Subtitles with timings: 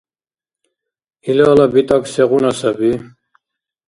[1.29, 2.91] Илала битӀакӀ сегъуна саби?